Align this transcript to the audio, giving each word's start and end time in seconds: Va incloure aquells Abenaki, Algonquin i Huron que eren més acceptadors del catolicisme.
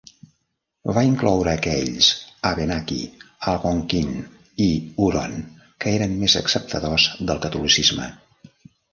Va 0.97 1.01
incloure 1.07 1.51
aquells 1.57 2.07
Abenaki, 2.51 2.97
Algonquin 3.51 4.09
i 4.65 4.69
Huron 5.03 5.35
que 5.85 5.93
eren 5.99 6.15
més 6.23 6.37
acceptadors 6.41 7.05
del 7.31 7.43
catolicisme. 7.45 8.09